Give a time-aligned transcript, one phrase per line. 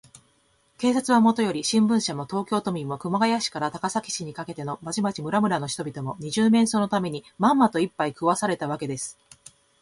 [0.79, 9.19] 警察はもとより、新聞社も、東京都民も、熊谷市から高崎市にかけての町々村々の人々も、二十面相のために、まんまと、いっぱい食わされたわけです。